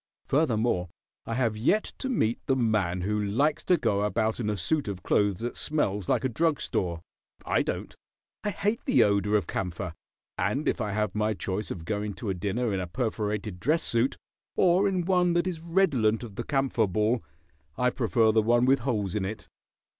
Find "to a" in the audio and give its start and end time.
12.15-12.33